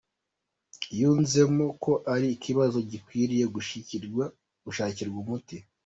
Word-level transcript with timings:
Yunzemo 0.99 1.65
ko 1.83 1.91
ari 2.13 2.27
ikibazo 2.35 2.77
gikwiriye 2.91 3.45
gushakirwa 4.65 5.17
umuti. 5.21 5.57